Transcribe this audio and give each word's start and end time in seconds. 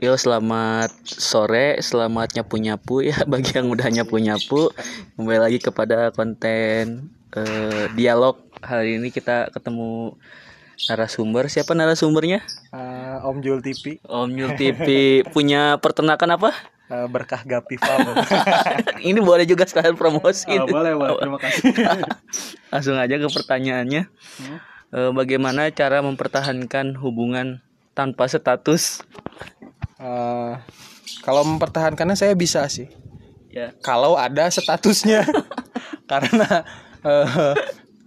Yo 0.00 0.16
selamat 0.16 0.96
sore, 1.04 1.76
selamat 1.84 2.32
nyapu-nyapu 2.32 3.04
ya 3.04 3.20
bagi 3.28 3.52
yang 3.52 3.68
udah 3.68 3.84
nyapu-nyapu. 3.92 4.72
Kembali 5.20 5.36
lagi 5.36 5.60
kepada 5.60 6.08
konten 6.16 7.12
eh, 7.36 7.84
dialog. 7.92 8.40
Hari 8.64 8.96
ini 8.96 9.12
kita 9.12 9.52
ketemu 9.52 10.16
narasumber. 10.88 11.52
Siapa 11.52 11.76
narasumbernya? 11.76 12.40
Eh, 12.72 13.28
Om 13.28 13.44
Jul 13.44 13.60
TV 13.60 14.00
Om 14.08 14.32
Yul 14.32 14.56
TV 14.56 14.88
punya 15.36 15.76
peternakan 15.76 16.40
apa? 16.40 16.50
eh, 16.88 17.04
berkah 17.04 17.44
Gapi 17.44 17.76
Farm. 17.76 18.16
ini 19.04 19.20
boleh 19.20 19.44
juga 19.44 19.68
sekalian 19.68 20.00
promosi. 20.00 20.48
Oh, 20.48 20.64
boleh, 20.64 20.96
boleh. 20.96 21.20
Terima 21.20 21.36
kasih. 21.44 21.76
Langsung 22.72 22.96
aja 22.96 23.20
ke 23.20 23.28
pertanyaannya. 23.28 24.08
Eh, 24.96 25.10
bagaimana 25.12 25.68
cara 25.76 26.00
mempertahankan 26.00 26.96
hubungan 26.96 27.60
tanpa 27.92 28.24
status? 28.32 29.04
Eh, 30.00 30.52
kalau 31.20 31.44
mempertahankannya 31.44 32.16
saya 32.16 32.32
bisa 32.32 32.64
sih. 32.72 32.88
Ya. 33.52 33.76
Kalau 33.84 34.16
ada 34.16 34.48
statusnya. 34.48 35.28
Karena 36.10 36.64
eh, 37.04 37.54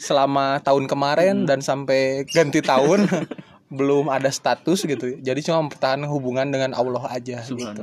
selama 0.00 0.62
tahun 0.62 0.86
kemarin 0.86 1.44
dan 1.44 1.60
sampai 1.60 2.24
ganti 2.30 2.62
tahun 2.62 3.04
belum 3.76 4.06
ada 4.06 4.30
status 4.30 4.86
gitu. 4.86 5.18
Jadi 5.18 5.40
cuma 5.46 5.66
mempertahankan 5.66 6.06
hubungan 6.10 6.46
dengan 6.48 6.74
Allah 6.78 7.06
aja 7.10 7.42
gitu. 7.42 7.82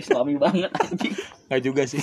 Islami 0.00 0.40
banget. 0.40 0.72
Nggak 1.48 1.62
juga 1.62 1.82
sih. 1.84 2.00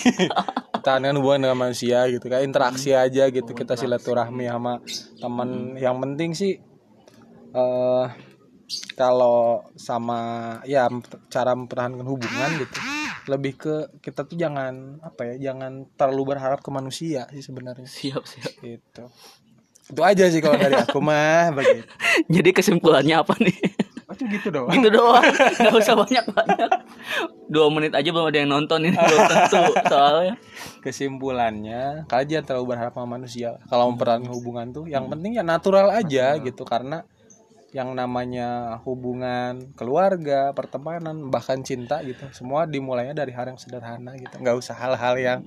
Pertahankan 0.72 1.18
hubungan 1.18 1.50
dengan 1.50 1.58
manusia 1.58 2.06
gitu 2.14 2.30
kayak 2.30 2.46
interaksi 2.46 2.94
aja 2.94 3.30
gitu 3.34 3.52
kita 3.58 3.74
silaturahmi 3.74 4.46
sama 4.46 4.82
teman. 5.18 5.78
Yang 5.78 5.96
penting 5.98 6.30
sih 6.38 6.54
eh 7.58 8.06
kalau 9.00 9.64
sama 9.80 10.20
ya 10.68 10.92
cara 11.32 11.56
mempertahankan 11.56 12.04
hubungan 12.04 12.50
gitu 12.60 12.80
lebih 13.28 13.54
ke 13.60 13.76
kita 14.00 14.24
tuh 14.24 14.40
jangan 14.40 15.00
apa 15.04 15.36
ya 15.36 15.52
jangan 15.52 15.88
terlalu 16.00 16.36
berharap 16.36 16.60
ke 16.64 16.70
manusia 16.72 17.28
sih 17.32 17.44
sebenarnya 17.44 17.88
Siap, 17.88 18.24
siap. 18.24 18.52
gitu 18.60 19.04
itu 19.88 20.02
aja 20.04 20.28
sih 20.28 20.44
kalau 20.44 20.60
dari 20.60 20.76
aku 20.76 21.00
mah 21.00 21.52
begitu 21.58 21.88
Jadi 22.28 22.50
kesimpulannya 22.52 23.24
apa 23.24 23.40
nih? 23.40 23.56
oh, 24.08 24.12
itu 24.12 24.24
gitu 24.36 24.48
doang 24.52 24.72
Gitu 24.76 24.90
doang, 24.92 25.24
nggak 25.24 25.76
usah 25.80 25.96
banyak-banyak. 25.96 26.70
Dua 27.48 27.68
menit 27.72 27.96
aja 27.96 28.10
belum 28.12 28.28
ada 28.28 28.36
yang 28.36 28.52
nonton 28.52 28.84
ini 28.84 29.00
belum 29.00 29.22
tentu 29.32 29.64
soalnya. 29.88 30.36
kesimpulannya 30.84 32.04
kalian 32.12 32.28
jangan 32.28 32.46
terlalu 32.52 32.66
berharap 32.76 32.94
sama 33.00 33.08
manusia 33.16 33.56
kalau 33.72 33.92
mempertahankan 33.92 34.32
hubungan 34.32 34.68
tuh 34.76 34.86
yang 34.92 35.08
penting 35.08 35.40
ya 35.40 35.44
natural 35.44 35.88
aja 35.92 36.36
gitu 36.40 36.68
karena 36.68 37.08
yang 37.76 37.92
namanya 37.92 38.80
hubungan 38.88 39.76
keluarga 39.76 40.56
pertemanan 40.56 41.28
bahkan 41.28 41.60
cinta 41.62 42.00
gitu. 42.00 42.24
Semua 42.32 42.64
dimulainya 42.64 43.12
dari 43.12 43.36
hal 43.36 43.52
yang 43.52 43.60
sederhana 43.60 44.16
gitu. 44.16 44.40
Nggak 44.40 44.56
usah 44.56 44.76
hal-hal 44.76 45.16
yang 45.20 45.40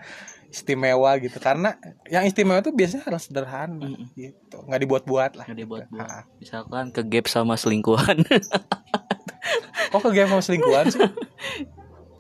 istimewa 0.53 1.17
gitu. 1.17 1.41
Karena 1.41 1.81
yang 2.13 2.29
istimewa 2.29 2.61
itu 2.61 2.77
biasanya 2.77 3.09
hal 3.09 3.17
sederhana 3.17 3.89
gitu. 4.13 4.59
Nggak 4.69 4.81
dibuat-buat 4.85 5.33
lah. 5.41 5.45
Nggak 5.49 5.61
dibuat-buat. 5.65 6.09
Misalkan 6.39 6.93
ke 6.93 7.03
gap 7.09 7.27
sama 7.31 7.57
selingkuhan. 7.57 8.21
kok 9.91 10.01
ke 10.07 10.11
game 10.13 10.31
sama 10.31 10.43
selingkuhan 10.45 10.85
sih? 10.93 11.01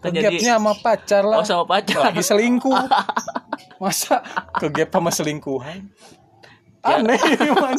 Ke 0.01 0.09
Kan 0.09 0.11
jadi- 0.17 0.41
gapnya 0.41 0.53
sama 0.57 0.73
pacar 0.81 1.23
lah. 1.29 1.39
Oh 1.39 1.47
sama 1.47 1.65
pacar. 1.69 2.09
lagi 2.09 2.25
selingkuh. 2.25 2.73
Masa 3.85 4.25
ke 4.57 4.73
gap 4.73 4.89
sama 4.91 5.13
selingkuhan? 5.13 5.93
Aneh 6.81 7.21
man. 7.53 7.77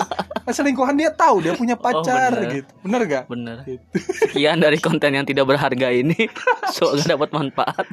Selingkuhan 0.54 0.96
dia 0.96 1.10
tahu 1.12 1.44
dia 1.44 1.56
punya 1.56 1.76
pacar 1.84 2.32
bener. 2.36 2.62
gitu 2.62 2.72
bener 2.84 3.02
gak 3.08 3.24
Bener. 3.32 3.58
Gitu. 3.64 3.84
Sekian 4.28 4.60
dari 4.60 4.78
konten 4.78 5.16
yang 5.16 5.24
tidak 5.24 5.48
berharga 5.48 5.88
ini. 5.90 6.28
Semoga 6.76 7.04
dapat 7.16 7.30
manfaat. 7.32 7.88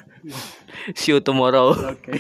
See 0.99 1.15
you 1.15 1.23
tomorrow. 1.23 1.73
oke 1.75 2.11